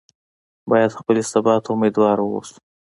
باید 0.69 0.97
خپلې 0.99 1.21
سبا 1.31 1.53
ته 1.63 1.69
امیدواره 1.75 2.23
واوسو. 2.25 2.55